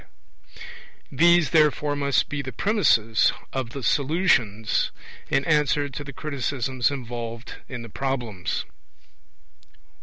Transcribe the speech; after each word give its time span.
These, 1.11 1.51
therefore, 1.51 1.95
must 1.95 2.27
be 2.27 2.41
the 2.41 2.51
premisses 2.51 3.33
of 3.53 3.69
the 3.69 3.83
Solutions 3.83 4.89
in 5.29 5.45
answer 5.45 5.89
to 5.89 6.03
the 6.03 6.11
criticisms 6.11 6.89
involved 6.89 7.57
in 7.69 7.83
the 7.83 7.87
Problems. 7.89 8.65